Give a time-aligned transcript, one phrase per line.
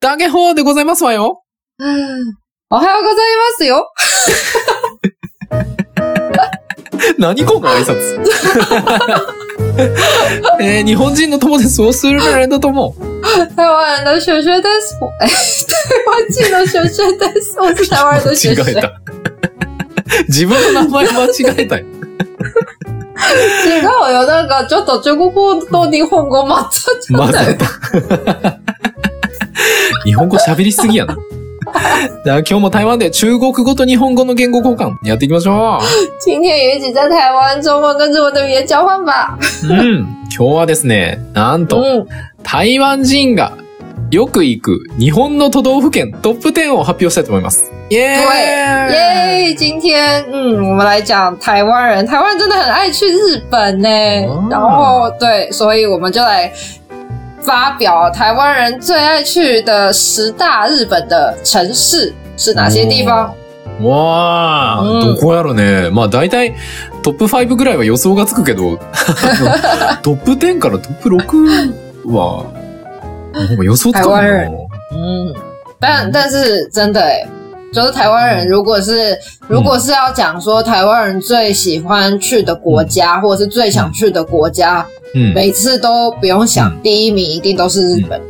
[0.00, 1.42] ダゲホーでございますわよ。
[1.78, 1.82] お
[2.76, 3.90] はようございますよ。
[7.18, 8.22] 何この挨拶。
[10.60, 11.80] えー日本人の友です。
[11.80, 12.94] 我是日本人的友。
[13.56, 14.98] 台湾人的学学です。
[15.00, 15.08] 台
[16.06, 17.56] 湾人の学学です。
[17.58, 18.64] 我是台湾人的学学。
[18.64, 19.00] 間違えた。
[20.28, 21.28] 自分の名前間違
[21.58, 21.86] えたよ。
[23.66, 23.82] 違う
[24.12, 24.26] よ。
[24.26, 27.48] なんか、ちょっと中国語と日本語混ざっちゃったよ。
[27.48, 28.65] ざった。
[30.06, 31.16] 日本語喋りすぎやな。
[32.24, 35.84] じゃあ今日も台湾で中国語と日本語の言語交換やっていきましょう
[36.24, 39.36] 今天也一起在台湾中文跟日文的语言交换吧。
[39.64, 39.72] う。
[39.74, 40.06] ん。
[40.30, 42.06] 今日はですね、なんと、
[42.44, 43.50] 台湾人が
[44.12, 47.72] よく行く日本の都道府県トップ10を発表したいと思います。
[47.90, 49.54] イエーイ耶！
[49.56, 52.06] 今天，嗯，我们来讲台湾人。
[52.06, 53.88] 台湾人真的很爱去日本呢。
[54.48, 56.52] 然后，对，所以我们就来
[57.46, 63.32] 发表台湾人最爱去的十大日本的城市是哪些地方？
[63.82, 65.90] わー、うんどこやろね。
[65.90, 66.54] まあ大体
[67.02, 68.78] トップ5ぐらいは予想がつくけど、
[70.02, 71.72] トップ10からトップ6
[72.12, 72.44] は、
[73.62, 74.56] 予想つかないな。
[74.92, 75.34] 嗯，
[75.78, 77.26] 但但是真的哎，
[77.72, 79.16] 就是台湾人，如果是
[79.48, 85.34] 如果是要讲说台湾人最喜欢去的国家，或者是最想去的国家，うん。
[85.34, 88.20] 每次都不用想，嗯第一名一定都是日本。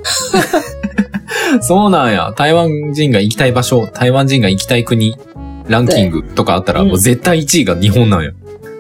[1.63, 2.33] そうなんや。
[2.33, 5.17] 台湾人が行きたい場所、台湾人が行きたい国、
[5.69, 8.31] ランキングとかあったら、うんもう絶対1位が日本なんや。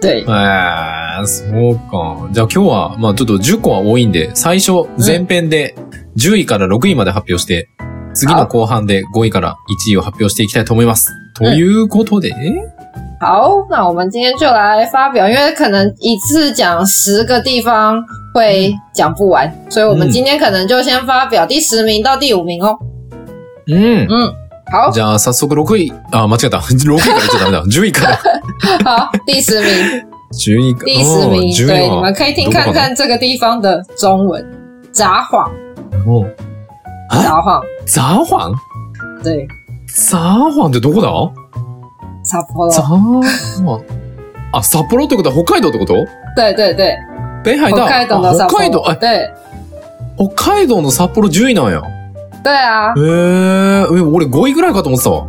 [0.00, 2.28] 对，えー、そうか。
[2.32, 5.74] じゃあ今日は、まあちょっと10個は多いんで、最初前編で
[6.16, 7.68] 10位から6位まで発表して、
[8.16, 11.12] 次の後半で5位から1位を発表していきたいと思います。
[11.34, 12.32] ということで、
[13.20, 18.02] 好，那我们今天就来发表，因为可能一次讲十个地方
[18.34, 22.76] 会讲不完，所以我们嗯今天可能就先发表第十名到第五名哦。
[23.66, 24.06] うん。
[24.08, 24.32] 嗯，
[24.72, 26.58] 好，じゃあ早速6位、あ、間違えた。
[26.72, 27.64] 6位から言っちゃダメだ。
[27.64, 28.18] 10位から。
[28.84, 29.68] 好，第十名
[30.32, 30.84] ，10位から。
[30.86, 34.44] 第十名，うん10对，位は你们可以听看看这个地方的中文，
[34.92, 35.50] 札幌，
[36.06, 36.26] う
[37.10, 38.54] 札幌，ザーファン
[39.22, 39.48] 对，
[39.88, 41.10] ザーファンってどこだ？
[42.24, 42.70] 札幌。
[42.70, 43.84] ザ，ーファン。
[44.52, 45.94] あ、札幌ってことは北海道ってこと？
[46.36, 46.96] 对对对，
[47.44, 47.86] 北海道？
[47.86, 48.82] 北海道的札あ北海道？
[49.00, 49.30] 对。
[50.16, 51.82] 北海道の札幌10位なんや。
[52.42, 52.94] 对啊。
[52.96, 53.04] へ、え、
[53.98, 55.26] え、俺5位ぐらいかと思ってたわ。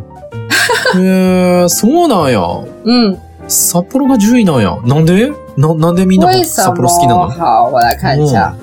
[0.95, 2.41] へえ、そうなんや。
[2.85, 3.17] 嗯，
[3.47, 4.77] 札幌が10位なんや。
[4.85, 5.31] なんで？
[5.57, 7.27] な、なんでみんな札幌好きな么？
[7.27, 7.31] の？
[7.31, 8.53] 好，我来看一下，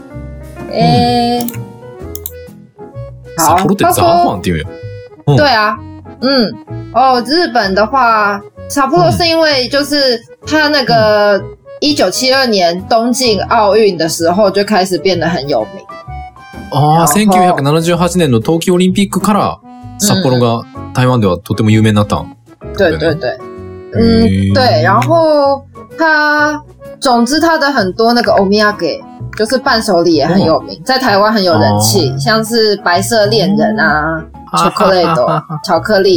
[0.71, 1.74] 诶，好
[3.37, 4.69] 札幌って他ザーフ说ァンって言うんや。
[5.27, 5.79] 嗯对啊，
[6.21, 6.53] 嗯，
[6.93, 11.43] 哦，日本的话，札幌是因为就是它那个
[11.81, 15.83] 一九七二年东京奥运的时候就开始变得很有名。
[16.71, 19.61] ああ、然後1978年の冬季オリンピックから、
[19.99, 22.37] 札幌が台湾ではとても有名になったん。
[22.77, 23.39] 对对对，
[23.95, 25.65] 嗯，嗯对，然后
[25.97, 26.61] 它，
[27.01, 29.01] 总之它的很多那个 omiyage
[29.37, 34.25] 就是伴手礼也很有名，在台湾很有人气，哦像是白色恋人啊、
[34.57, 36.17] 巧克力的巧克力。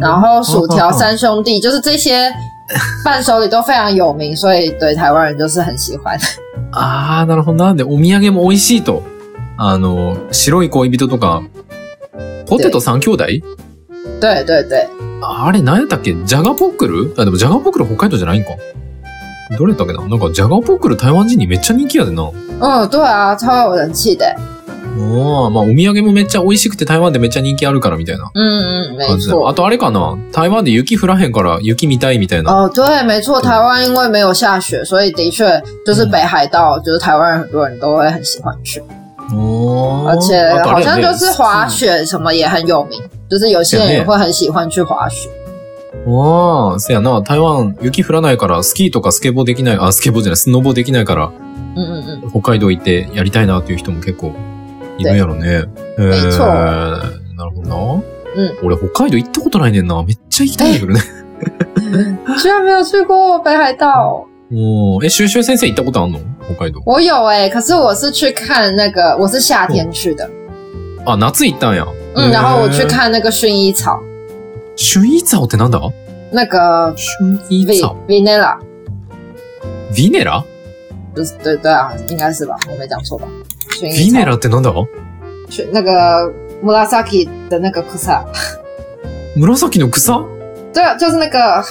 [0.00, 2.32] 然后薯条三兄弟，就是这些
[3.04, 6.18] 伴手礼都非常有名，所以对台湾人就是很喜欢。
[6.72, 7.74] ああ、なるほどな。
[7.74, 9.02] で、お土産も美味しいと。
[9.56, 11.42] あの、白い恋人とか、
[12.46, 13.42] ポテト三兄弟？
[14.20, 14.88] 对对对，
[15.22, 16.14] あれ、何やったっけ？
[16.24, 17.14] ジャガポックル？
[17.16, 18.50] あ、でもジャガポックル北海道じゃないんか。
[19.58, 20.08] どれやっけな？
[20.08, 22.30] なんかジャガポックル台湾人にめっちゃ人気やでな。
[22.60, 24.24] 嗯，对啊，超有人气的。
[24.96, 29.34] ああ、まあお土産もめっちゃ美味しくて台湾でめっちゃ人気あるからみたいな嗯嗯，没感じだ。
[29.34, 29.54] あ错。
[29.54, 30.16] とあれかな？
[30.32, 32.50] 台湾で雪降らへんから雪見たいみたいな。
[32.52, 38.82] 哦，对，没错，台湾因为没有下雪，所以的确就是北海道，就是台湾人很多人都会很喜欢去，
[39.34, 45.28] おー而且あとあ好れやね像就是滑雪什么也很有名，就是有些人也会很喜欢去滑雪。
[46.06, 47.22] ああ、せやな。
[47.22, 51.32] 台湾雪降らないからスキーとかスケボーできない、あ、スケボーじゃない、スノボーできないから
[51.76, 54.32] 嗯嗯嗯，北海道行ってやりたいなっていう人も結構
[54.98, 55.64] いるんやろね。
[55.98, 58.02] え没錯なるほどな。
[58.36, 60.02] うん俺北海道行ったことないねんな。
[60.02, 61.00] めっちゃ行きたいんだけどね。
[62.26, 64.26] 居然没有去过北海道。
[64.52, 66.20] おーえ、シュウシュウ先生行ったことあんの？
[66.46, 66.80] 北海道。
[66.84, 70.28] 我有哎、可是我是去看那个，我是夏天去的，
[71.04, 71.86] あ、夏行ったんや。
[72.14, 72.84] 嗯，然后我去。
[72.86, 73.98] 看那个薰衣草，
[74.76, 75.92] 薰衣草ってなんだ？
[76.32, 77.96] 那个薰衣 V 草。
[78.08, 78.58] Vanilla，
[79.92, 80.42] ヴィネラ
[81.14, 83.26] 就是对对啊，应该是吧，我没讲错吧？
[83.80, 84.72] 薰ヴィネラってなんだ？
[85.48, 86.32] 去那个
[86.62, 88.24] Murasaki 的那个草，
[89.34, 90.24] 紫の草？
[90.72, 91.62] 对啊，就是那个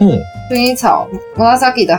[0.00, 0.20] うん。
[0.50, 1.98] 薰衣草，Murasaki 的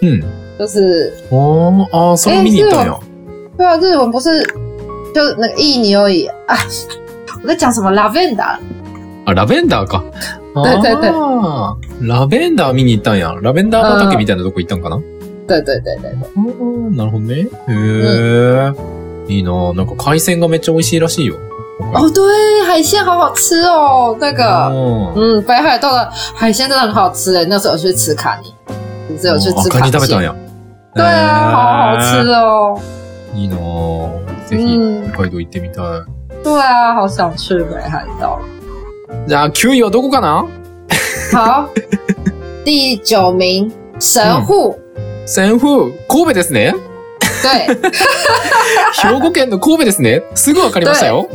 [0.00, 0.24] うん。
[0.58, 2.98] 就是あーあー、それ見に行ったんや。
[3.56, 4.42] 对啊，日文不是
[5.14, 6.28] 就那个いい匂い
[7.42, 8.58] 我在讲什么 lavender？
[9.26, 10.02] あ、ラベンダーか。
[10.54, 13.34] 对对对あーラベンダー見に行ったんや。
[13.42, 15.02] ラベンダー畑みたいなとこ行ったんかな？
[15.46, 17.34] 对对对对对，うんなるほどね。
[17.36, 18.72] へえ、
[19.28, 21.36] いいななんか海鮮がめっちゃ美味しいらしいよ。
[21.92, 24.70] 哦，对，海鲜好好吃哦，那个，
[25.14, 28.54] うん嗯，北海道的海鲜真的很好吃诶，那时候有去吃卡尼，
[29.10, 30.34] 就是有去吃あカニ食べたんや。
[30.94, 32.80] 对啊，好好吃哦，
[33.34, 34.48] いいなぁ。
[34.48, 36.04] ぜひ、嗯，北海道行ってみたい。
[36.42, 38.38] 对啊，好想去北海道。
[39.26, 40.46] じゃあ、9位はどこかな？
[41.32, 41.68] 好，
[42.64, 43.70] 第九名。
[43.98, 44.78] 神户，
[45.24, 46.74] 仙風、神戸ですね。
[47.42, 47.66] 对，
[49.02, 50.22] 兵庫県の神戸ですね。
[50.34, 51.28] すぐわかりましたよ。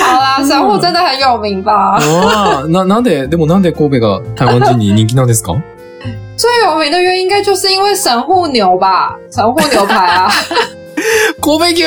[0.00, 1.98] 好啦，神户真的很有名吧？
[2.00, 5.54] ああ、な、なんで、でもなんで神戸が台湾人に人気なんですか？
[6.36, 10.30] 最有名的原因应该就是因为神户牛吧，神户牛排啊，
[11.40, 11.82] 神戸牛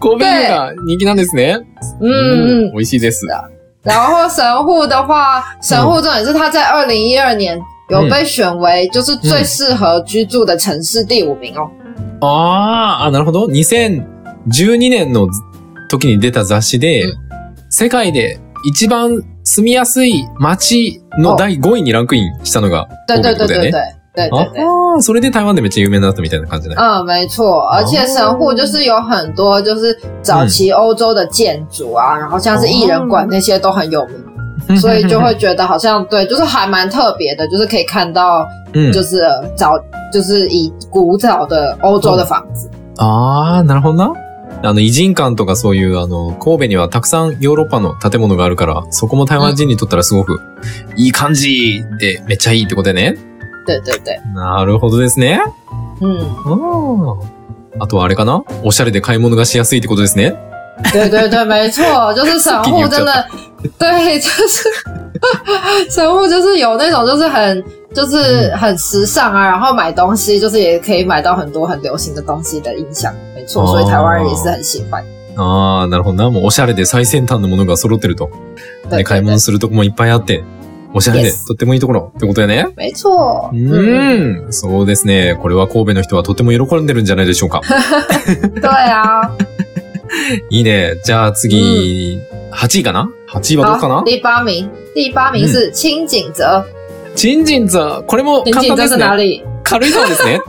[0.00, 1.58] 神戸牛が人気なんですね。
[2.00, 2.70] 嗯嗯。
[2.72, 3.26] 美味しいです。
[3.82, 7.58] 然后神户的话，神户重点是它在二零一二年
[7.90, 11.68] 有被选为就是最适合居住的城市第五名哦。
[12.20, 13.46] ああ、あ、なるほど。
[13.46, 15.28] 2012年の
[15.90, 17.24] 時に出た雑誌で、うん
[17.76, 23.72] 世界で一番住みやすい街の第5位にランクインしたのが对神戸ってことだよ对对对ね。
[23.72, 24.62] 对对对对。
[24.62, 26.76] ああ、それで台湾でめっちゃ有名になったみたいな感じね。
[26.76, 34.06] 嗯，没错，而且神户就是有很多就是早期欧洲的建筑啊，然后像是艺人馆那些都很有
[34.68, 39.78] 名，所以就会觉得好像对，就是还蛮特别的，就是可以看到 うん就是呃早
[40.12, 42.70] 就是以古早的欧洲的房子。
[42.96, 44.12] ああ、なるほどな。
[44.62, 50.40] あの、偉人館とかそういう、あの、神戸にはたくさんヨーロッパの建物があるから、そこも台湾人にとったらすごく
[50.96, 53.18] いい感じでめっちゃいいってことでね。
[53.66, 55.40] 对对对，なるほどですね。
[56.00, 57.16] 嗯，あ
[57.78, 57.84] あ。
[57.84, 58.44] あとはあれかな？
[58.62, 60.34] おしゃれで買い物がしやすいってことですね。
[60.92, 63.26] 对对对，没错，就是神户真的，
[63.78, 64.68] 对，就是
[65.90, 67.64] 神户就是有那种就是很
[67.94, 75.02] 就是很时尚啊，然后买东西就是也可以买到很多很流行的东西的印象，没错，所以台湾人也是很喜欢。
[75.36, 76.30] ああ、なるほどな。
[76.30, 78.30] もうおしゃれで最先端のものが揃ってると。
[78.88, 80.44] 对で、買い物するとこもいっぱいあって、
[80.94, 82.66] おしゃれでとってもいいところってことやね。
[82.76, 84.52] 没错，うん。
[84.52, 85.36] そうですね。
[85.42, 87.60] これは神戸の人はとても喜んでるんじゃないでしょうか。
[87.64, 89.32] 对啊，
[90.50, 90.94] いいね。
[91.04, 92.20] じゃあ次、
[92.52, 96.64] 8位かな ?8 位はどこか好，な第八名，第八名是清景泽，
[97.16, 98.04] チンジンザ。
[98.06, 99.44] これも清景泽簡単ですね。
[99.64, 100.40] 軽井沢ですね。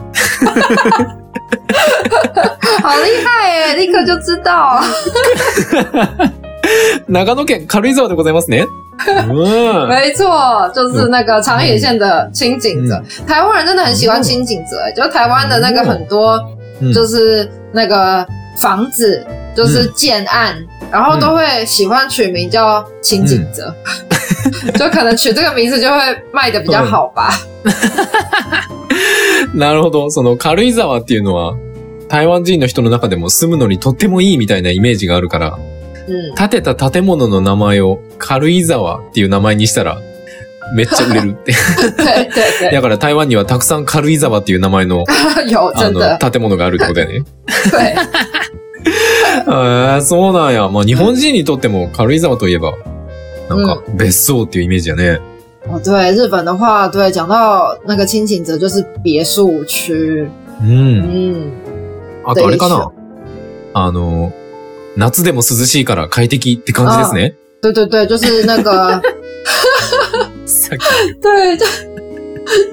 [2.82, 4.50] 好厉害耶，立刻 就知道。
[7.08, 8.66] 長野県軽井沢でございますね。
[9.28, 9.88] うん。
[9.88, 13.02] 没错，就是那个长野县的清景泽。
[13.26, 16.36] 台湾人真的很喜欢清景泽，就台湾的那个很多
[16.80, 18.26] うん就是那个
[18.58, 20.56] 房子，就是建案，
[20.90, 23.74] 然后都会喜欢取名叫清景泽，
[24.78, 25.98] 就可能取这个名字就会
[26.32, 27.30] 卖的比较好吧。
[29.54, 30.10] なるほど。
[30.10, 31.54] その軽井沢っていうのは、
[32.08, 35.58] 台湾人の人の中でも住むのにとってもいいみたいなイメージがあるから、
[36.08, 39.98] 嗯，建てた建物の名前を軽井沢っていう名前にしたら、
[40.74, 41.52] めっちゃ売れるって。
[42.72, 47.24] だから台湾にはたくさん軽井沢っていう名前の、 あの、建物があるってことだよね。
[47.70, 47.94] 对，
[49.46, 50.68] ああ、そうなんや。
[50.68, 52.74] まあ日本人にとっても軽井沢といえば、
[53.48, 55.20] なんか別荘っていうイメージやね。
[55.68, 60.28] 哦对，日本的话，对，讲到那个清景泽就是别墅区，
[60.62, 60.68] うん。
[60.68, 61.52] 嗯，
[62.24, 62.90] あとあれかな？
[63.74, 64.32] あの、
[64.96, 67.34] 夏でも涼しいから快適って感じですね。
[67.60, 69.02] 对对对，就是那个。
[70.46, 71.20] さっき。
[71.20, 71.66] 对，就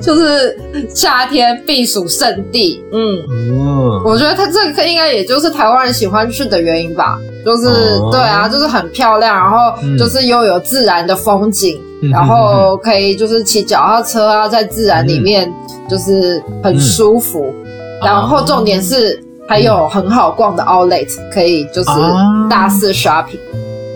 [0.01, 0.57] 就是
[0.93, 2.83] 夏天避暑胜地。
[2.91, 4.03] 嗯，うん。
[4.03, 7.17] 我觉得它这个应该也就是台湾人喜欢去的原因吧。
[7.45, 7.67] 就是、
[7.99, 11.77] 哦对啊，就是很漂亮，然后嗯就是又有自然的风景，
[12.09, 15.51] 然后可以就是骑脚踏车啊，在自然里面
[15.89, 17.53] 就是很舒服。
[18.01, 23.39] 然后重点是还有很好逛的 outlet，可以就是啊大肆 shopping。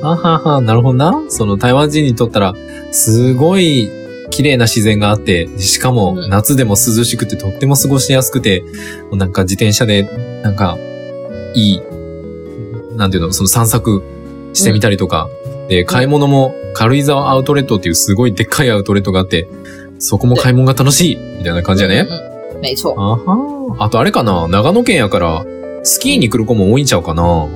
[0.04, 1.24] あはは、なるほどな。
[1.30, 2.54] その台湾人にとったら、
[2.92, 3.89] すごい
[4.30, 8.63] 綺麗な自然があって、しかもうん夏でも涼しくてとっても過ごしやすくて、
[9.12, 10.04] なんか自転車で、
[10.44, 10.77] なんか、
[11.56, 11.82] いい、
[12.96, 14.04] なんていうの、その散策
[14.54, 15.30] してみたりとか、
[15.70, 19.48] で、買い物も軽井沢アウトレットっていうすごいでっかいアウトレットがあって、
[19.98, 22.06] そこも買い物が楽しいみたいな感じやね。
[22.08, 22.94] 嗯，嗯没错。
[22.98, 25.45] あはあとあれかな長野県やから、
[25.83, 27.47] スキーに来る子も多いんちゃうかな。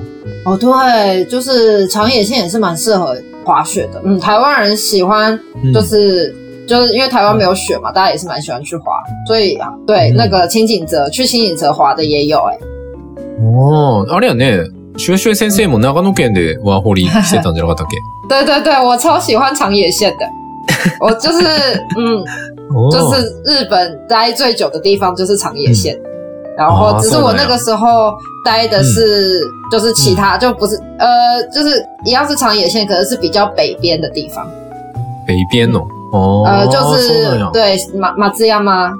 [0.44, 4.00] 哦，对，就是长野县也是蛮适合滑雪的。
[4.04, 6.34] 嗯，台湾人喜欢うん就是、
[6.66, 8.92] 就是因为台湾没有雪嘛，大家也是蛮喜欢去滑，
[9.26, 10.16] 所以对、嗯。
[10.16, 12.58] 那个清景泽去清景泽滑的也有哎、
[13.40, 14.64] 哦，あれやね、
[14.96, 17.96] シュエシュエ先生も長野県でワーホリしてたんじゃなかったっけ？
[18.28, 20.26] 对对对，我超喜欢长野县的。
[21.00, 21.44] 我就是
[21.96, 22.24] 嗯，
[22.91, 25.97] 就哦是日本待最久的地方就是长野县，
[26.57, 29.39] 然后哦只是我那个时候待的是、
[29.71, 34.45] 就是其他、就不是呃就是一样是长野县，可是是比较北边的地方，
[35.25, 35.85] 北边の。
[36.11, 38.93] 哦，呃就そう是なんや对马马自亚吗？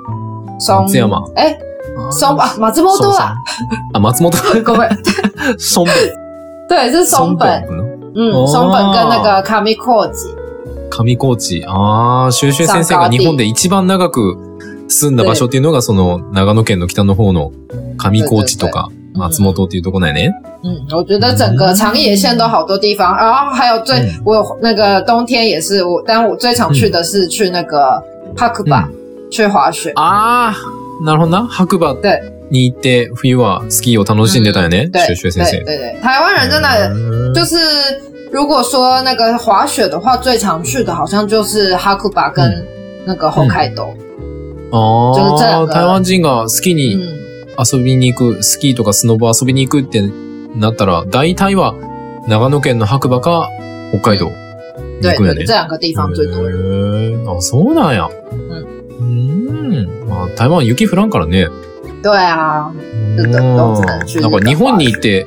[0.59, 1.57] 松松山哎
[2.11, 3.33] 松啊马自摩多啦，
[3.93, 4.63] あ、松本。
[4.63, 4.89] 各位
[5.57, 5.93] 松本。
[6.67, 10.27] 对是松本，の嗯哦松本跟那个卡米阔吉，
[10.92, 11.64] 上高地。
[11.66, 14.36] ああ、シュエシュエ先生が日本で一番長く
[14.88, 17.50] 住んだ場所っていうのが、その、長野県の北の方の
[17.96, 20.32] 上高地とか、松本っていうところだよね。
[20.62, 24.20] 嗯，我觉得整个长野县都好多地方，然后还有最、嗯。
[24.24, 28.02] 我有那个冬天也是我，但我最常去的是去那个
[28.36, 28.88] 哈克巴、
[29.30, 29.92] 去滑雪。
[29.96, 30.54] ああ、
[31.02, 31.46] なるほどな。
[31.48, 32.20] 白馬对。
[32.50, 35.00] に行って、冬はスキーを楽しんでたよね、对。
[35.06, 35.64] シュエシュエ先生。
[35.64, 37.56] 对对对，台湾人真的うん就是，
[38.32, 42.66] 如果说那个滑雪的话，最常去的好像就是哈库巴跟
[43.04, 43.94] 那个后开斗。
[44.72, 45.72] 就是这ああ、两个。
[45.74, 46.98] 台湾人がスキーに嗯，
[47.58, 50.02] 遊びに行く、スキーとかスノボ遊びに行くって
[50.56, 51.74] なったら、大体は
[52.26, 53.50] 長野県の白馬か
[53.90, 54.30] 北海道
[55.02, 55.44] 行くんやね。
[55.44, 55.52] 对，这。
[55.52, 57.22] 两个地方最多人。
[57.28, 58.08] あ、そうなんや。
[58.98, 60.08] うん。
[60.08, 61.50] まあ、台湾雪降らんからね。
[62.02, 62.72] 对啊，
[63.14, 65.26] なんか日本に行って、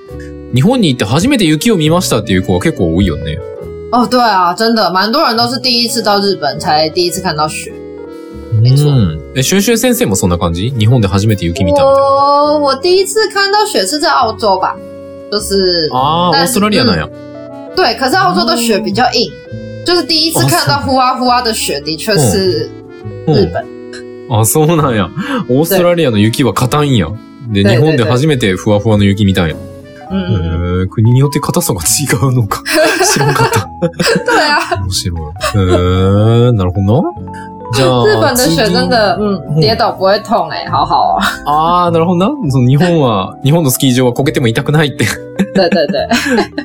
[0.56, 3.38] 日本に行って初めて雪を見ましたっていう子が結構多いよね。
[3.92, 7.74] 哦，对啊，真的蛮多人都是第一次到日本才第一次看到雪。
[8.62, 9.20] 没错うん。
[9.36, 10.72] え、シュエシュエ先生もそんな感じ？
[10.80, 12.02] 日本で初めて雪見たみたいな。
[12.02, 14.78] 我我第一次看到雪是在澳洲吧，
[15.30, 17.10] 就是ああ、オ但是ーストラリアなんや。
[17.76, 19.30] 对，可是澳洲的雪比较硬，
[19.86, 22.70] 就是第一次看到呼啊呼啊的雪，的确是
[23.28, 23.66] 日本。
[24.30, 25.10] あ、そうなんや。
[25.50, 27.10] オーストラリアの雪は硬いんや。
[27.52, 29.56] で、对日本で初めてふわふわの雪見たんや。
[30.90, 32.64] 国によって硬さが違うのか。
[33.06, 33.68] 知らんかった。
[34.26, 35.20] 对啊，面白い。
[36.54, 37.14] なるほどな。
[37.74, 41.20] じゃあ、日本的雪真的，嗯，嗯跌倒不会痛哎、好好哦。
[41.48, 42.52] ああ、なるほどな。
[42.52, 45.06] その日本は、日本のスキー場はこけても痛くないって、
[45.56, 46.08] 对对对，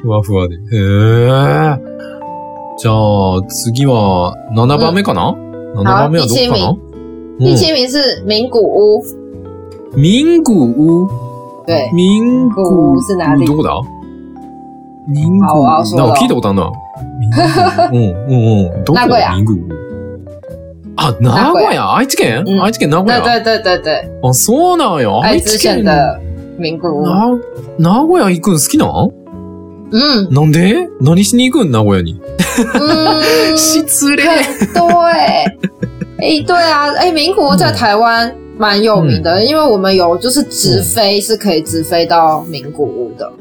[0.02, 0.54] ふわふわで。
[0.54, 1.78] へえ。
[2.78, 5.35] じゃあ、次は、7番目かな、
[5.75, 6.76] ?7 番目はどこかな？
[7.40, 9.02] 第七名是名古屋，
[9.97, 11.29] 民古屋？
[11.70, 13.46] 对，民古是哪里？
[13.46, 13.70] どこだ
[15.06, 16.06] 民好古屋。
[16.08, 16.72] な聞いたことあるな。
[17.18, 18.84] 民古屋うん、うん、うん。
[18.84, 19.64] どこ名古屋民古屋。
[21.02, 22.44] あ、名古屋愛知県？
[22.46, 25.18] うん愛知県名古对屋对对对对，あ、そうなんや。
[25.22, 25.74] 爱知愛知県。
[25.76, 26.20] 县的
[26.58, 27.38] 名古屋，
[27.78, 29.10] な、名古屋行くん好きなん。
[29.92, 30.88] 嗯なんで？
[31.00, 32.20] 何しに行くん名古屋に？
[32.74, 33.22] 嗯，
[33.56, 34.22] 失礼。
[34.22, 34.28] 对，
[36.18, 38.34] 哎，对啊，哎，名古屋在台湾？
[38.60, 43.31] 蛮有名的，因为我们有就是直飞是可以直飞到名古屋的，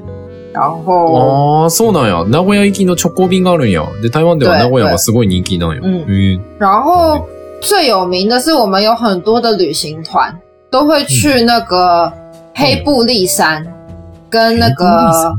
[0.52, 2.24] 然后ああ、そうなんや。
[2.24, 3.86] 名古屋行きの直行便があるんや。
[4.02, 5.80] で、台湾では对名古屋がすごい人気なんや。
[5.82, 7.26] 嗯へえ然后
[7.60, 10.36] 最有名的是我们有很多的旅行团
[10.70, 12.12] 都会去那个
[12.54, 13.64] 黑布利山
[14.28, 15.34] 跟那个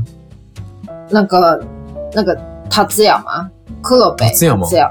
[1.10, 1.62] 那个
[2.14, 2.36] 那个
[2.68, 3.50] 塔兹亚吗？
[3.82, 4.90] 库洛贝，達山塔兹亚，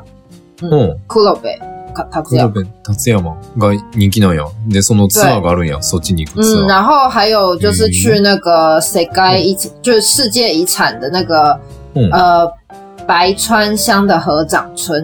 [0.62, 0.98] うん。
[1.08, 1.60] 库洛贝，
[1.93, 2.49] 塔塔兹亚。
[2.49, 4.45] 黒部達山が人気なんや。
[4.69, 5.81] で、そのツアーがあるんや。
[5.83, 6.69] そっちに行くツ嗯，アー。
[6.69, 11.61] 然后还有就是去那个世界遗，就是世界遗产的那个
[11.95, 12.11] うん。
[12.13, 12.51] 呃
[13.07, 15.03] 白川乡的合掌村，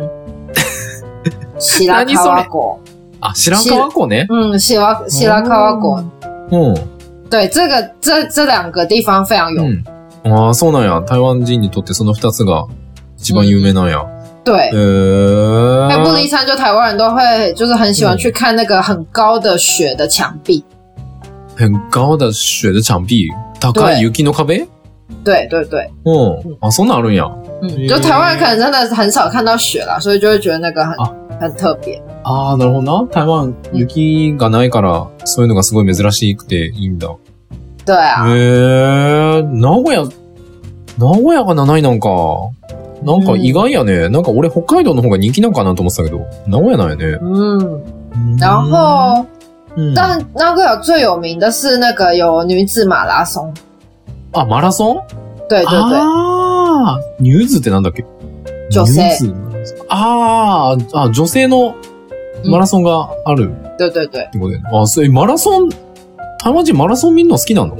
[1.58, 4.26] 白川湖ね？
[4.28, 6.04] 嗯，西拉西拉卡瓦国，
[6.50, 6.76] うん。
[7.28, 9.82] 对，这个这这两个地方非常有名。
[10.22, 10.32] うん。
[10.32, 11.00] ああ、そうなんや。
[11.00, 12.66] 台湾人にとってその二つが
[13.18, 14.06] 一番有名なんや。
[14.46, 15.88] 对へ，え。
[15.88, 20.64] 黑布利山就台湾人都会就是很喜欢去看那个很高的雪的墙壁。
[21.56, 23.28] 很高的雪的墙壁。
[23.60, 24.68] 高い雪の壁
[25.24, 26.56] 对对对，うん。
[26.60, 27.28] あ、そんなるんや。
[27.60, 31.10] 嗯，就台湾人可能真的很少看到雪啦，所以就会觉得那个很啊
[31.40, 32.00] 很特別。
[32.22, 33.08] ああ、なるほどな。
[33.10, 37.08] 台湾、雪がないから、そういうのがすごい珍しくていいんだ。
[37.84, 40.04] 对啊，へえ、名古屋、
[40.98, 42.08] 名古屋が7位なんか。
[43.06, 44.08] なんか意外やね。
[44.08, 47.18] なんか俺北海道の方が人気なんかなと思ってたけど、名古屋なんやね。
[47.22, 49.24] 嗯，然后
[49.76, 53.52] うん、但那个最有名的是那个有女子马拉松，
[54.32, 55.00] あ、マラソン？
[55.48, 58.04] 对对对，ああ、ニューズってなんだっけ？
[58.70, 59.02] 女性。
[59.02, 59.76] ニューズ。
[59.88, 60.98] あー。
[60.98, 61.76] あ、女性の
[62.44, 63.54] マラソンがある。
[63.78, 65.68] 对对对，ってことで、あ、それマラソン、
[66.42, 67.76] 台湾人マラソン見るの好きなの？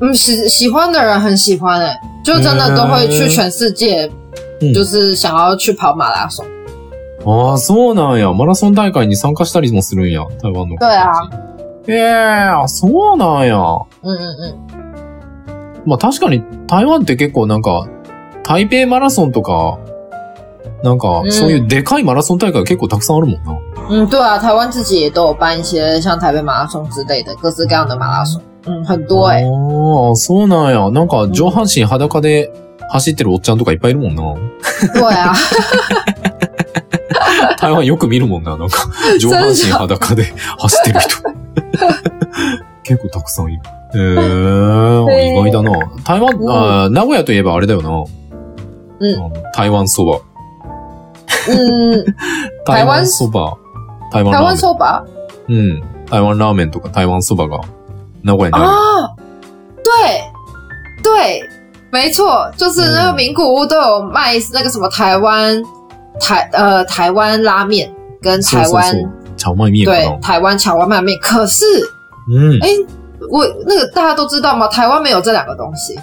[0.00, 4.10] 嗯，喜喜欢的人很喜欢哎、就真的都会去全世界，
[4.60, 6.44] うん就是想要去跑马拉松。
[7.24, 8.32] ああ、そうなんや。
[8.32, 10.24] マラソン大会に参加したりもするんや。
[10.42, 10.76] 台湾の。
[10.78, 11.12] 对啊。
[11.88, 13.56] ええそうなんや。
[14.02, 14.54] 嗯嗯嗯，
[15.86, 17.86] まあ確かに台湾って結構なんか、
[18.44, 19.78] 台北マラソンとか、
[20.82, 23.58] なんかうんそういうでかいマラソン大会結構たくさんあるもんな。
[23.88, 30.90] 嗯，对啊，台湾自己也都有办一些像台北马拉松之类的各式各样的马拉松，嗯，很多哎、ああ、そうなんや。
[30.90, 32.52] なんか上半身裸で
[32.90, 34.22] 走ってるおっちゃんとかいっぱいいるもんな。
[34.94, 35.32] 对啊，
[37.58, 38.56] 台湾よく見るもんな。
[38.56, 38.88] なんか
[39.20, 41.16] 上半身裸で走ってる人。
[42.82, 43.62] 結構たくさんいる。
[43.94, 45.72] へえ、意外だな。
[46.04, 48.04] 台湾、うんあー名古屋といえばあれだよな。
[48.98, 50.20] うん台湾そば。
[51.48, 52.04] 嗯，
[52.64, 53.56] 台 湾台湾そば。
[54.12, 54.56] 台湾台湾ラーメン。
[54.58, 55.04] 说吧，
[55.48, 55.82] うん。
[56.06, 57.60] 台湾ラーメンとか台湾そばが
[58.22, 58.64] 名古屋にある。
[58.64, 59.16] 啊，
[59.84, 59.90] 对
[61.02, 61.42] 对，
[61.90, 65.62] 没错，就是那个名古屋都有卖那个什么台湾
[66.20, 70.18] 台呃台湾拉面跟台湾そうそうそう茶碗面对。
[70.20, 71.64] 台湾荞麦面，可是
[72.28, 72.60] うん。
[72.62, 72.68] 哎
[73.28, 74.68] 我那个大家都知道吗？
[74.68, 75.98] 台湾没有这两个东西。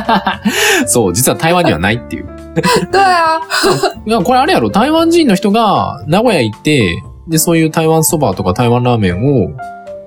[0.86, 2.26] そう、実は台湾にはないっていう。
[2.90, 3.40] 对啊，
[4.06, 9.50] いや、これあれやろ、台湾人の人が名古屋行って、で、そういう台湾そばとか台湾ラーメンを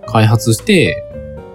[0.08, 0.96] 開発して、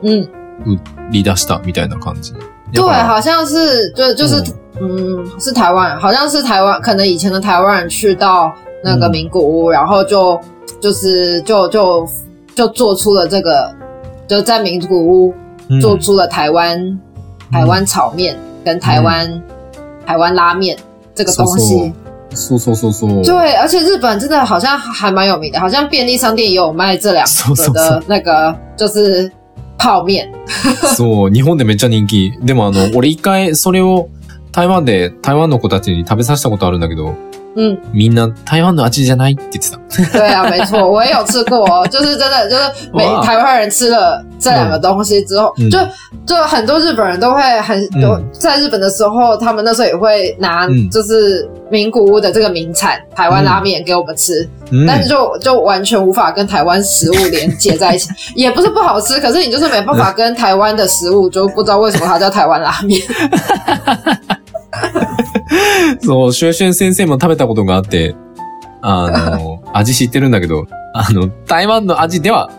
[0.03, 0.27] 嗯，
[0.65, 0.79] 売
[1.11, 2.33] り出したみたいな感じ。
[2.71, 4.43] 对，だから好像是就就是
[4.79, 8.53] 嗯是台湾，好像是台湾，可能以前的台湾人去到
[8.83, 10.39] 那个嗯名古屋，然后就
[10.79, 12.07] 就是就就
[12.55, 13.73] 就做出了这个，
[14.27, 15.33] 就在名古屋
[15.69, 16.99] うん做出了台湾、
[17.51, 19.41] 台湾炒面跟台湾、
[20.05, 20.77] 台湾拉面
[21.15, 21.93] 这个东西。
[22.31, 23.23] そうそうそうそう。
[23.25, 29.31] 对，而且日本真的好像还蛮有名的，好像便利商店也有卖这两そうそうそう个的那个，就是
[29.84, 30.32] 泡面。
[30.96, 32.32] そう、日本でめっちゃ人気。
[32.40, 34.08] でもあの、俺一回それを
[34.50, 37.14] 台湾で台湾の子たちに食べさせたことあるんだけど、
[37.55, 39.79] 嗯，みんな台湾の味じゃないって言ってた。
[40.13, 42.63] 对啊，没错，我也有吃过哦，就是真的，就是
[42.93, 45.79] 每哇台湾人吃了这两个东西之后，嗯就
[46.27, 63.01] 就很多日本人都会很嗯有在日本的时候，他们那时候也会拿嗯就是名古屋的这个名产台湾拉面给我们吃，うん但是就就完全无法跟台湾食物连接在一起， 也不是不好吃，可是你就是没办法跟台湾的食物，就不知道为什么它叫台湾拉面。
[66.00, 68.14] そう、シュエシュン先生も食べたことがあって、
[68.82, 72.50] あの、 味知ってるんだけど、あの、台湾の味では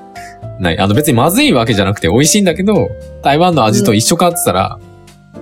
[0.60, 0.80] ない。
[0.80, 2.89] あの、別にまずいわけじゃなくて美味しいんだけど、
[3.21, 4.80] 台湾の味と一緒かって言ったら、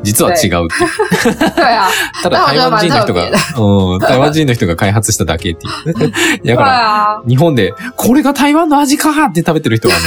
[0.04, 0.68] 実は違うっていう。
[2.22, 5.94] ただ台湾人の人がうん、台湾人の人が開発しただけっていう。
[6.46, 10.02] だ对から、啊，日本で、これが台湾の味かって食べてる人はね、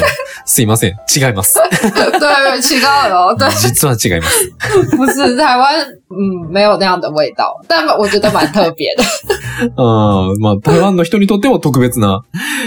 [0.44, 0.90] すいません。
[1.14, 1.58] 違います。
[1.58, 3.50] 对，奇高了，对。
[3.50, 4.52] 実は違います。
[4.96, 9.02] 不是台湾，嗯，没有那样的味道，但我觉得蛮特别的。
[9.76, 12.22] あーまあ、台湾の人にとっても特別な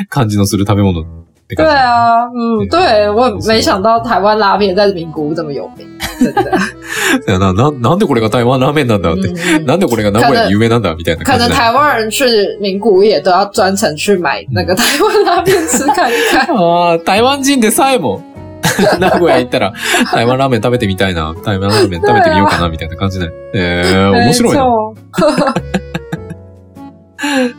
[0.09, 1.03] 感じのする食べ物っ
[1.47, 1.71] て对感じ。
[1.71, 5.87] 啊，嗯，对我没想到台湾拉面在名古屋这么有名，
[6.19, 6.41] 真的。
[6.41, 9.29] いやな、な、なんでこれが台湾ラーメンなんだって。
[9.29, 11.55] 嗯なんでこれが名古屋で有名なんだみたいな可感じだよ。
[11.55, 12.25] 能台湾人去
[12.59, 16.47] 名古屋也都要专程去买那个台湾拉面吃看一看。
[16.55, 18.21] ああ、台湾人でさえも、
[18.99, 19.73] 名古屋行ったら、
[20.11, 23.29] 台湾ラーメン食べてみたいな、台湾ラーメン食べてみようかな、みたいな感じで。
[23.53, 24.65] えー、面白いな。
[24.65, 25.53] 没错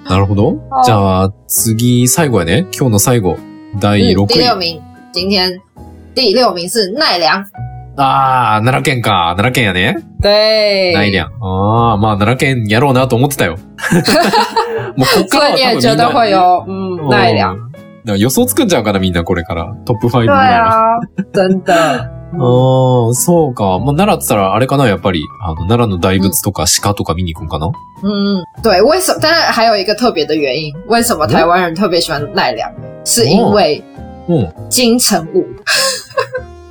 [0.09, 0.57] なるほど。
[0.85, 2.67] じゃあ、次、最後やね。
[2.73, 3.39] 今日の最後。
[3.79, 4.57] 第6嗯第六位。
[4.57, 4.81] 名，
[5.13, 5.61] 今天
[6.15, 7.45] 第六名是奈良。
[7.97, 9.35] ああ、奈良県か。
[9.37, 9.97] 奈良県やね。
[10.23, 11.25] 对，奈良。
[11.25, 13.57] ああ、まあ奈良県やろうなと思ってたよ。
[14.97, 17.53] もうこっからは多分みん你也觉得な会有嗯奈良？
[17.53, 17.71] うん
[18.03, 19.75] だから予想つくんちゃうかな、みんなこれから。
[19.85, 20.97] トップ5ぐ对らいは。
[20.97, 21.01] 啊，
[21.35, 21.73] 真的。
[22.33, 22.37] あ
[23.11, 23.79] あ、そうか。
[23.81, 27.67] まあ、奈良って言ったら、あれかな、やっぱり、あの、奈良の大仏とか鹿とか見に行くんかな、
[28.03, 29.19] 嗯，对，为什么？
[29.21, 32.71] 但是还有一个特别的原因，为什么台湾人特别喜欢奈良？
[33.05, 33.83] 是因为
[34.29, 34.49] うん。
[34.71, 35.45] 金城武。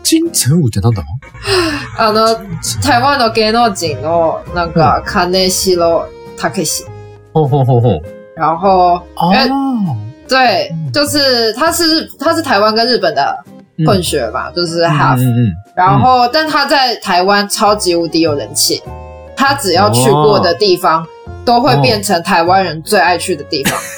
[0.09, 1.03] 金城武ってなんだ
[1.97, 2.27] あの、
[2.83, 6.85] 台湾の芸能人の、なんか、金城武史。
[7.33, 8.03] ほうほうほうほう。
[8.37, 9.97] 然后，あえあ。
[10.29, 13.39] 对，就是他是日他是台湾跟日本的
[13.87, 18.83] 混血嘛，就是 half、うんうん然后，但他在台湾超级无敌有人气，
[19.37, 21.07] 他只要去过的地方，
[21.45, 23.79] 都会变成台湾人最爱去的地方。
[23.79, 23.98] う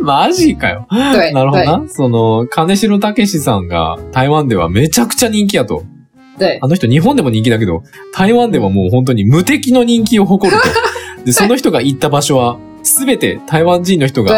[0.04, 0.86] マジかよ。
[0.90, 1.12] な
[1.44, 1.82] るほどな。
[1.88, 5.84] その、金城武史さんが台湾ではめちゃくちゃ人気やと。
[6.38, 7.82] 对あの人日本でも人気だけど、
[8.14, 10.68] 台湾ではもう本当に無敵の人気を誇ると。
[11.24, 14.34] で、その人が行った場所は、すべて台湾人の人が、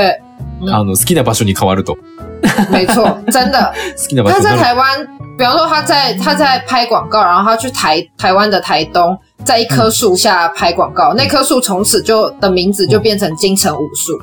[0.68, 1.96] あの、好きな場所に変わると。
[2.72, 3.72] 没错， 真的。
[3.96, 4.56] 好きな場他在。
[4.56, 5.06] 台湾，
[5.38, 14.18] 比方说他在他在拍广告，然后他去台台湾的台东，在一棵树下拍广告，那棵树从此就的名字就变成金城武树。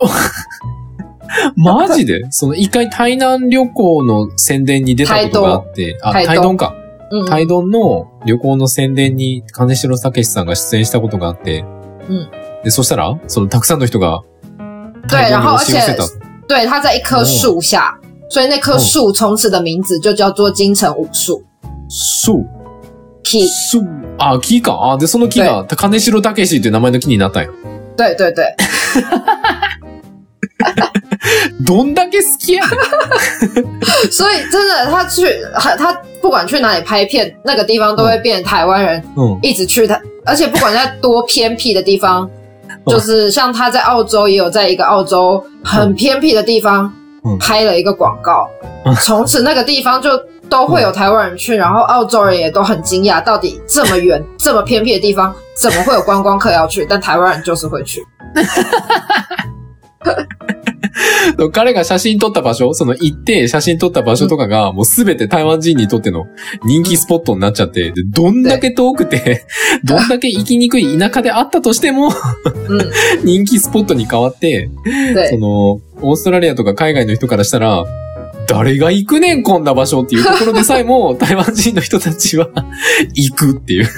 [1.56, 2.22] マジで？
[2.30, 6.74] その一回台南旅行の宣伝に出たことがあって、あ、台東か。
[7.12, 11.64] 嗯，台東の旅行の宣伝に金城武さんが出演したことがあって、
[12.08, 12.30] うん
[12.64, 14.22] で、そしたら、そのたくさんの人が、
[15.08, 16.04] 对台東に押し寄せた。
[16.48, 17.94] 对，它在一棵树下，
[18.28, 21.44] 所以那棵树从此的名字就叫做金城武树。
[21.88, 22.46] そう。
[23.22, 23.86] Key，そう。
[24.18, 24.92] あ、木か。
[24.92, 27.50] あ、で、その木が、金城武っていう名前の木になったんや。
[27.96, 28.54] 对对对，
[31.65, 34.11] どんだけ好きやねん。
[34.11, 39.39] 所以真的他去他他不管去哪里拍片，那个地方都会变成台湾人うん。
[39.41, 42.29] 一直去的，而且不管在多偏僻的地方，
[42.85, 46.91] 就是像他在澳洲也有在一个澳洲很偏僻的地方
[47.23, 48.49] 嗯拍了一个广告
[48.85, 50.09] 嗯，从此那个地方就
[50.49, 56.85] 都会有台湾人去，然后澳洲人也都很惊讶，到底这么远、 这么偏僻的地方，怎么会有观光客要去？
[56.89, 58.05] 但台湾人就是会去。
[61.52, 66.26] 彼が写真撮った場所、その行って写真撮った場所とかが、もうすべて台湾人にとっての
[66.64, 69.44] 人気スポットになっちゃって、でどんだけ遠くて、
[69.84, 72.12] どんだけ行きにくい田舎であったとしても、嗯，
[73.24, 77.84] 人気スポットに変わって、そ对の、オーストラリアとか海外の人からしたら、
[78.46, 82.48] 誰が行くねん、こんな場所っていうところでさえも、台湾人の人たちは
[83.14, 83.88] 行くっていう。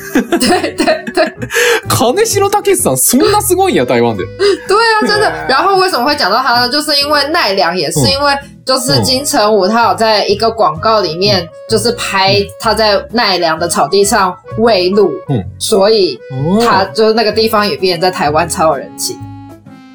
[1.89, 4.25] 金城武さん、そんなすごいんや、台湾で。
[4.67, 5.47] 对啊，真的。
[5.49, 6.69] 然后为什么会讲到他呢？
[6.71, 8.33] 就是因为奈良也是因为
[8.65, 15.45] 就是金城武他有在一个广告里面就是拍他在奈良的草地上喂鹿，嗯。
[15.59, 16.19] 所以
[16.67, 19.17] 他就是那个地方也变成在台湾超有人气。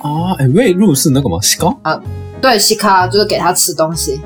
[0.02, 1.40] あー、え、ウェイルー是那个吗？
[1.60, 2.02] 鹿？
[2.42, 4.20] 对，西卡就是给他吃东西。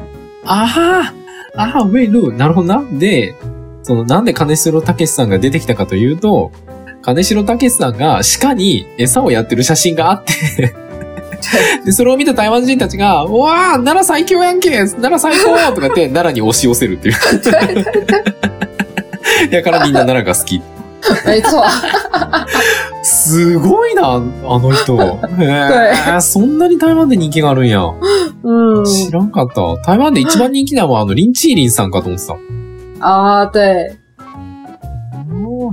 [0.48, 1.14] あ
[1.56, 2.84] あ、ああ、ウェイルー、なるほどな。
[3.00, 3.36] で、
[3.84, 6.52] その、なんで金城武さんが出てきたかというと、
[7.02, 10.34] 金城武さんが鹿に餌をやってる写真があって、
[11.86, 17.16] で、それを見た台湾人たちが、うわあ、奈良最強やんけ奈良最高とかって、奈良に押し寄せるっていう。
[19.52, 20.62] だからみんな奈良が好き。
[21.26, 21.64] 没错，
[23.04, 24.98] すごいな、あの人。
[25.40, 25.72] へ
[26.18, 27.82] え、そんなに台湾で人気があるんや。
[28.44, 29.78] 嗯知らんかった。
[29.84, 32.36] 台湾で一番人気なのは、あの、リンチーリンさんかと思ってた。
[33.00, 33.98] 啊，对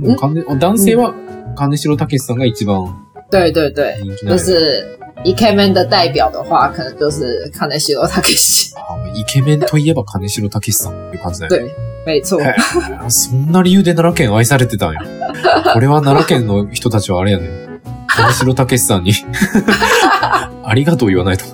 [0.01, 1.13] うん金男性は
[1.55, 2.93] 金城武さんが一番
[3.31, 3.95] 对对对，
[4.27, 8.73] 就是 e k m a n 的代表的话，可能就是卡内西罗塔克西。
[8.75, 11.71] あイケメンといえば金城武さんっていう感じだよね。
[12.05, 12.39] 对，没错。
[13.09, 14.99] そんな理由で奈良県愛されてたんや。
[15.73, 17.49] これは奈良県の人たちはあれやね。
[18.07, 19.13] 金城武さんに
[20.65, 21.45] ありがとう言わないと。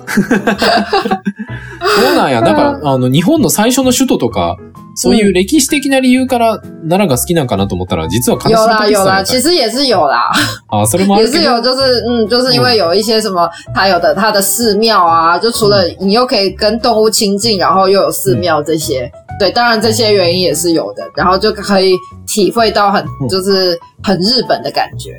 [2.12, 2.40] うなんや。
[2.40, 4.56] なんか、あの、日本の最初の首都とか、
[4.94, 10.30] そういう歴史的な理由から奈良が好きなんかなと思ったら、実は金有城武啦有啦，其实也是有啦。
[10.68, 11.38] あ、それもあるけど。
[11.38, 21.94] 也是有，就是嗯，就是因为有一些什么，它有的它的寺庙啊，就除了你又可以跟动物亲近，然后又有寺庙这些，对，当然这些原因也是有的，然后就可以
[22.26, 25.16] 体会到很就是很日本的感觉。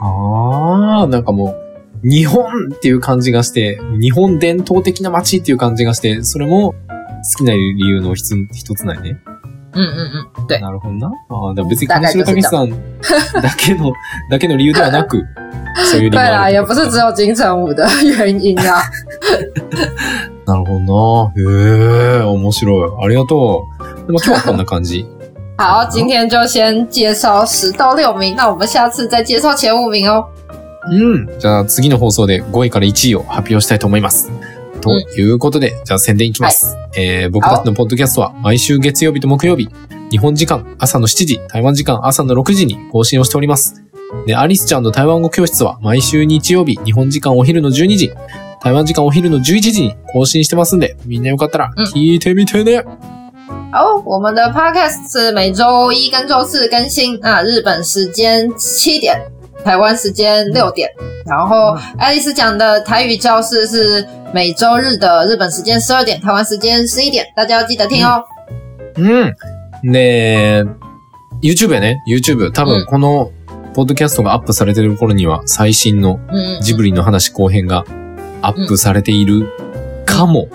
[0.00, 1.54] ああ、なんかもう、
[2.02, 6.76] 日本っていう感じがして、日本伝統的な街っていう感じがして、それも好
[7.38, 9.18] きな理由の一つ一つないね。
[9.74, 11.10] 嗯嗯嗯，对なるほどな。
[11.30, 12.70] ああ、でも別に金城武さん
[13.40, 13.92] だけの、
[14.30, 15.24] だけの理由ではなく、
[15.90, 17.82] そういう理由对啦，がある也不是只有金城武的
[18.16, 18.82] 原因啊。
[20.46, 21.32] なるほどな。
[21.36, 22.90] へえ、面白い。
[23.04, 24.06] ありがとう。
[24.06, 25.06] でも今日はこんな感じ。
[25.56, 30.26] 好，今天就先介绍十到六名，那我们下次再介绍前五名哦。
[30.90, 31.28] うん。
[31.38, 34.30] じゃあ次の放送で5位から1位を発表したいと思います。
[34.80, 36.76] ということで、じゃあ宣伝いきます。
[36.96, 39.68] えー僕たちのポッドキャストは毎週月曜日と木曜日、
[40.10, 43.82] 日本時間朝の7時、台湾時間朝の6時に更新をしております。
[44.26, 48.12] で、アリスちゃんの台湾語教室は毎週日曜日、日本時間お昼の12時、
[48.62, 52.84] 台湾時間お昼の11時に更新してますんで、みんなよかったら聞いてみてね。
[53.72, 59.18] 好，我们的 podcast 是每周一跟周四更新，那日本时间七点，
[59.64, 60.88] 台湾时间六点。
[61.26, 68.24] 然后爱丽丝讲的台语教室是每周日的日本时间十二点，台湾时间十一点，大家要记得听哦。
[68.96, 69.34] うん。
[69.84, 70.64] で、
[71.42, 71.96] YouTube やね。
[72.08, 72.50] YouTube。
[72.52, 73.30] 多分この、
[73.74, 77.84] ポッドキャストがアップされてる頃には、最新の嗯，ジブリの話後編が
[78.42, 79.48] アップされている
[80.04, 80.48] かも。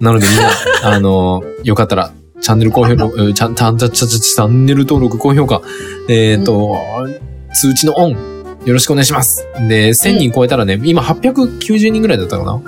[0.00, 0.50] なのでみんな、
[0.96, 5.62] あの、よかったら、チャンネル高評価、えちゃん、ちゃん、ちゃん、ちゃん、チャンネル登録、高評価、
[6.08, 6.76] えっ、と、
[7.54, 8.16] 通知のオン、
[8.64, 9.46] よろしくお願いします。
[9.68, 12.60] で、1000人超えたらね、今890人ぐらいだったかな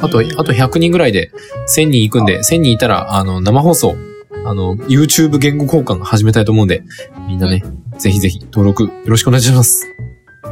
[0.00, 1.30] あと、うんあと100人ぐらいで
[1.74, 3.96] 1000人行くんで、1000人いたら、あの、生放送、
[4.44, 6.82] あの、YouTube 言語交換始めたいと思うんで、
[7.26, 7.62] みんなね、
[7.98, 9.84] ぜひぜひ登録よろしくお願いします。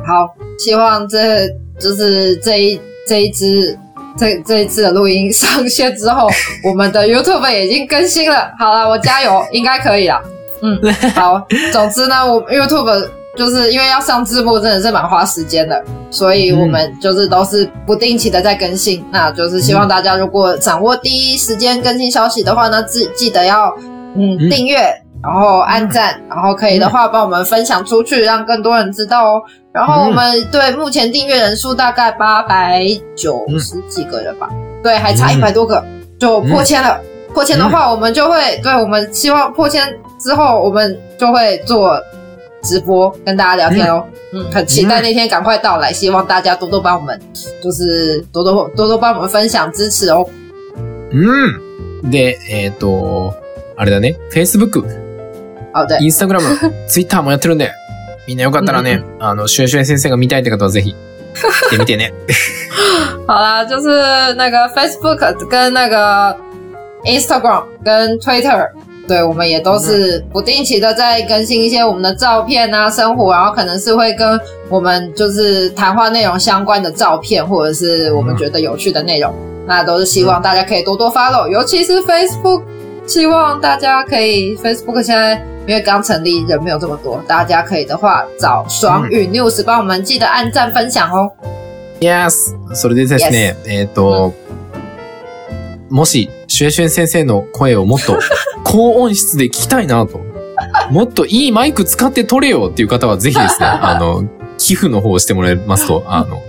[0.06, 3.78] 好，希望这就是这一这一支
[4.16, 6.26] 这这一次的录音上线之后，
[6.64, 8.52] 我们的 YouTube 已经更新了。
[8.58, 10.22] 好了，我加油，应该可以了。
[10.62, 10.80] 嗯，
[11.14, 11.46] 好。
[11.72, 19.04] 总之呢，我 YouTube 就是因为要上字幕，真的是蛮花时间的，所以我们就是都是不定期的在更新。
[19.12, 23.72] 那就是希望大家如果掌握第一时间更新消息的话，那记记得要
[24.14, 24.78] 嗯订阅，
[25.22, 29.42] 然后按赞，然后可以的话帮我们分享出去，让更多人知道哦。
[29.72, 32.82] 然后我们对目前订阅人数大概八百
[33.14, 34.48] 九十几个人吧，
[34.82, 35.84] 对，还差一百多个
[36.18, 36.98] 就破千了。
[37.34, 39.86] 破千的话，我们就会对我们希望破千
[40.18, 42.00] 之后，我们就会做
[42.66, 44.04] 直播跟大家聊天哦。
[44.32, 47.18] 嗯，很期待那天赶快到来，希望大家多多帮我们，
[47.62, 50.28] 就是多多多多帮我们分享支持哦。
[51.12, 53.34] 嗯，でえっと
[53.76, 54.84] あれだね、Facebook、
[55.72, 56.40] 好的，Instagram、
[56.88, 57.70] Twitter もやってるんで。
[58.26, 60.96] みんなよかったらね、あの、シュエシュエ先生が見たいって方はぜひ、
[61.68, 62.12] 来てみてね。
[63.28, 66.36] 好啦，就是那个 Facebook 跟那个
[67.04, 68.70] Instagram 跟 Twitter，
[69.07, 79.33] 对我们也都是不定期的在更新一些我们的照片啊、生活，然后可能是会跟我们就是谈话内容相关的照片，或者是我们觉得有趣的内容，
[79.67, 82.63] 那都是希望大家可以多多 follow，尤其是 Facebook，
[83.05, 85.41] 希望大家可以 Facebook 现在。
[85.67, 91.29] 因为刚成立，人没有这么多，大家可以的话找爽语 news 帮我们记得按赞分享哦。
[91.99, 92.33] Yes，
[92.73, 94.33] それでですね、えっと、
[95.91, 98.18] もし、 シュエシュエ先生の声をもっと
[98.64, 100.24] 高音質で聞きたいなと、
[100.90, 106.42] もっといいマイク使って撮れよっていう方はぜひですね、 あの、寄付の方をしてもらいますと、あの、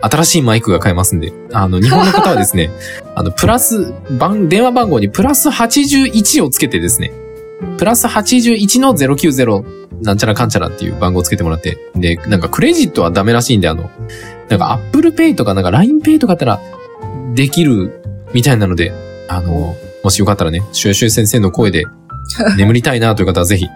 [0.00, 2.70] 新しいマイクが買えますんで、あの、日本の方はですね、
[3.14, 7.12] あの、プラス、番、電話番号にプラス81をつけてですね、
[7.76, 9.62] プラス81の090
[10.00, 13.90] なんちゃらかんちゃらっていう番号をつけてもらって、で、なんかクレジットはダメらしいんで、あの、
[14.48, 16.60] なんか Apple Pay とかなんか LINE Pay とかだったら
[17.34, 18.00] できる
[18.32, 21.84] みたいなので、あの、もしよかったらね、シュエシュエ先生の声で
[22.58, 23.68] 眠りたいなという方はぜひ、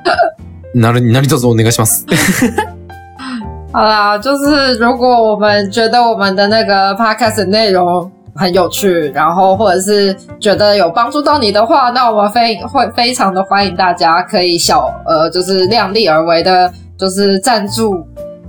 [0.74, 2.04] なる、なりとぞお願いします。
[3.72, 18.04] 好啦，就是如果我们觉得我们的那个 podcast 内容很有趣，然后或者是觉得有帮助到你的话，那我们非会非常的欢迎大家可以小呃，就是量力而为的，就是赞助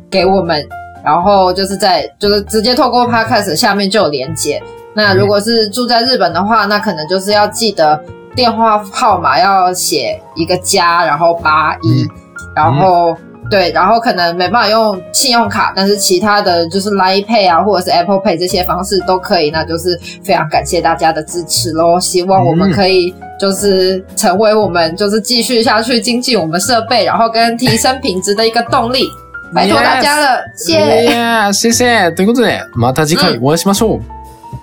[0.09, 0.63] 给我们，
[1.03, 4.61] 然后就是在就是直接透过 Podcast 下面就有连接。
[4.94, 8.02] 那如果是住在日本的话，那可能就是要记得
[8.34, 12.06] 电话号码要写一个加，然后八一，
[12.54, 13.16] 然后。
[13.50, 19.50] 对，然后可能没办法用信用卡，但是其他的就是 Line Pay 啊，或者是 Apple Pay 这些方式都可以。
[19.50, 21.98] 那就是非常感谢大家的支持喽！
[21.98, 29.08] 希望我们可以就是成为我们就是继续下去精进我们设备，然后跟提升品质的一个动力。
[29.52, 32.10] 拜托大家了，谢谢，谢谢。
[32.12, 34.00] ということで、また次回お会いしましょう。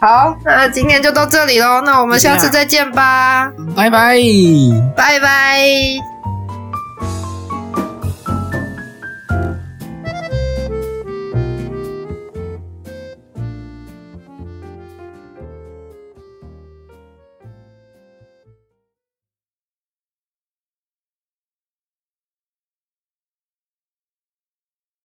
[0.03, 3.53] 好，那今天就到这里喽，那我们下次再见吧。
[3.77, 4.19] 拜拜，
[4.97, 6.12] 拜拜。